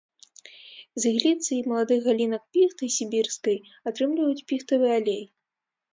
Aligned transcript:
З 1.01 1.11
ігліцы 1.15 1.51
і 1.57 1.59
маладых 1.73 1.99
галінак 2.07 2.43
піхты 2.57 2.91
сібірскай 2.97 3.57
атрымліваюць 3.93 4.45
піхтавы 4.53 4.87
алей. 4.99 5.23